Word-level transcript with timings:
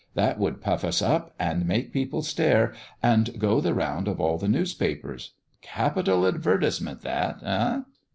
That 0.15 0.39
would 0.39 0.61
puff 0.61 0.83
us 0.83 0.99
up, 1.03 1.35
and 1.37 1.67
make 1.67 1.93
people 1.93 2.23
stare, 2.23 2.73
and 3.03 3.37
go 3.37 3.61
the 3.61 3.75
round 3.75 4.07
of 4.07 4.19
all 4.19 4.39
the 4.39 4.47
newspapers. 4.47 5.35
Capital 5.61 6.25
advertisement 6.25 7.01
that, 7.01 7.37
eh! 7.43 7.81